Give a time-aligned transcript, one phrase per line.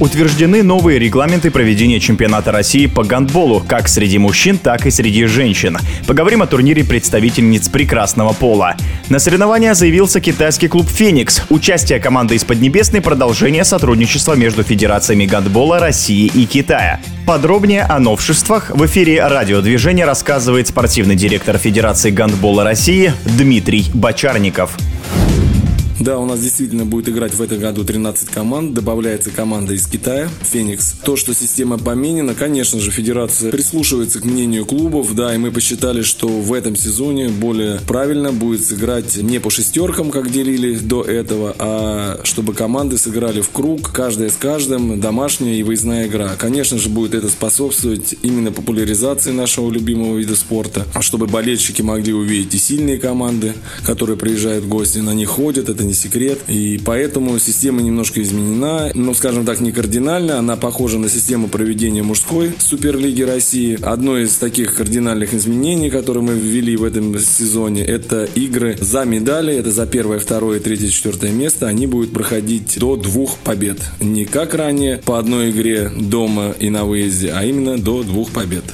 [0.00, 5.76] Утверждены новые регламенты проведения чемпионата России по гандболу, как среди мужчин, так и среди женщин.
[6.06, 8.76] Поговорим о турнире представительниц прекрасного пола.
[9.08, 11.42] На соревнования заявился китайский клуб «Феникс».
[11.50, 17.00] Участие команды из Поднебесной– продолжение сотрудничества между федерациями гандбола России и Китая.
[17.26, 24.76] Подробнее о новшествах в эфире радиодвижения рассказывает спортивный директор Федерации гандбола России Дмитрий Бочарников.
[26.00, 28.72] Да, у нас действительно будет играть в этом году 13 команд.
[28.72, 30.94] Добавляется команда из Китая, Феникс.
[31.02, 36.02] То, что система поменена, конечно же, федерация прислушивается к мнению клубов, да, и мы посчитали,
[36.02, 41.56] что в этом сезоне более правильно будет сыграть не по шестеркам, как делили до этого,
[41.58, 46.36] а чтобы команды сыграли в круг, каждая с каждым, домашняя и выездная игра.
[46.38, 52.12] Конечно же, будет это способствовать именно популяризации нашего любимого вида спорта, а чтобы болельщики могли
[52.12, 56.38] увидеть и сильные команды, которые приезжают в гости, на них ходят, это не секрет.
[56.48, 60.38] И поэтому система немножко изменена, но, скажем так, не кардинально.
[60.38, 63.78] Она похожа на систему проведения мужской Суперлиги России.
[63.82, 69.54] Одно из таких кардинальных изменений, которые мы ввели в этом сезоне, это игры за медали.
[69.54, 71.66] Это за первое, второе, третье, четвертое место.
[71.66, 73.78] Они будут проходить до двух побед.
[74.00, 78.64] Не как ранее по одной игре дома и на выезде, а именно до двух побед.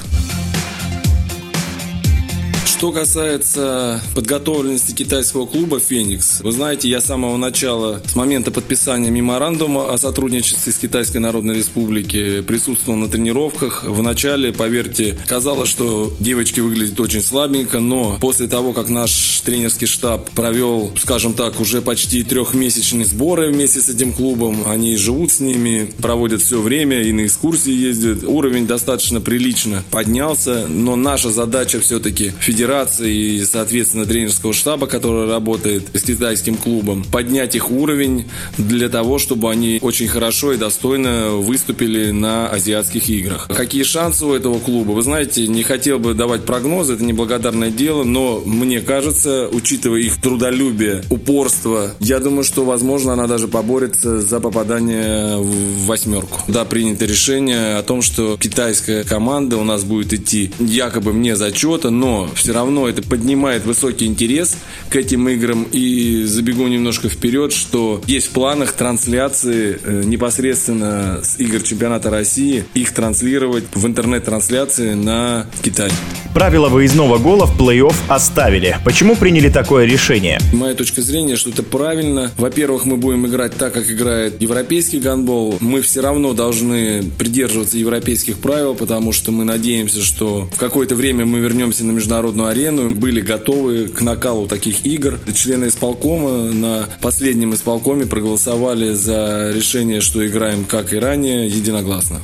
[2.85, 9.09] Что касается подготовленности китайского клуба «Феникс», вы знаете, я с самого начала, с момента подписания
[9.09, 13.85] меморандума о сотрудничестве с Китайской Народной Республикой, присутствовал на тренировках.
[13.85, 20.29] Вначале, поверьте, казалось, что девочки выглядят очень слабенько, но после того, как наш тренерский штаб
[20.29, 25.91] провел, скажем так, уже почти трехмесячные сборы вместе с этим клубом, они живут с ними,
[26.03, 28.23] проводят все время и на экскурсии ездят.
[28.23, 35.29] Уровень достаточно прилично поднялся, но наша задача все-таки федерации федерации и, соответственно, тренерского штаба, который
[35.29, 38.25] работает с китайским клубом, поднять их уровень
[38.57, 43.47] для того, чтобы они очень хорошо и достойно выступили на азиатских играх.
[43.47, 44.91] Какие шансы у этого клуба?
[44.91, 50.21] Вы знаете, не хотел бы давать прогнозы, это неблагодарное дело, но мне кажется, учитывая их
[50.21, 56.41] трудолюбие, упорство, я думаю, что, возможно, она даже поборется за попадание в восьмерку.
[56.47, 61.89] Да, принято решение о том, что китайская команда у нас будет идти якобы вне зачета,
[61.89, 64.57] но все равно это поднимает высокий интерес
[64.89, 65.67] к этим играм.
[65.71, 72.65] И забегу немножко вперед, что есть в планах трансляции э, непосредственно с игр чемпионата России,
[72.73, 75.91] их транслировать в интернет-трансляции на Китай.
[76.33, 78.77] Правила выездного гола в плей-офф оставили.
[78.83, 80.39] Почему приняли такое решение?
[80.53, 82.31] Моя точка зрения, что это правильно.
[82.37, 85.57] Во-первых, мы будем играть так, как играет европейский гандбол.
[85.61, 91.25] Мы все равно должны придерживаться европейских правил, потому что мы надеемся, что в какое-то время
[91.25, 95.19] мы вернемся на международную арену, были готовы к накалу таких игр.
[95.33, 102.21] Члены исполкома на последнем исполкоме проголосовали за решение, что играем как и ранее, единогласно.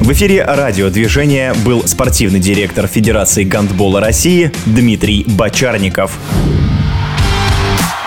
[0.00, 6.18] В эфире радиодвижения был спортивный директор Федерации гандбола России Дмитрий Бочарников.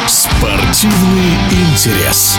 [0.07, 2.37] Спортивный интерес.